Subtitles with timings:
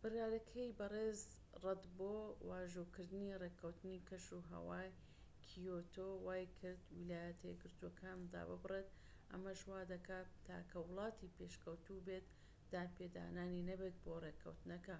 [0.00, 1.20] بڕیارەکەی بەڕێز
[1.62, 2.14] ڕەد بۆ
[2.50, 4.90] واژۆکردنی ڕێکەوتنی کەشوهەوای
[5.46, 8.88] کیۆتۆ وای کرد ویلایەتە یەکگرتوەکان داببڕێت
[9.30, 12.26] ئەمەش وادەکات تاکە وڵاتی پێشکەوتوو بێت
[12.72, 14.98] دانپێدانانی نەبێت بۆ ڕێکەوتنەکە